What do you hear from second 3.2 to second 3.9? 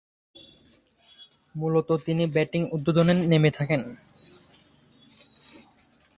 নেমে থাকেন।